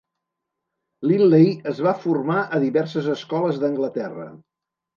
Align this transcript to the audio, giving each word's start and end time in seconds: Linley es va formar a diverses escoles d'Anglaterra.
Linley 1.11 1.51
es 1.73 1.83
va 1.89 1.93
formar 2.07 2.39
a 2.57 2.63
diverses 2.65 3.13
escoles 3.19 3.63
d'Anglaterra. 3.65 4.31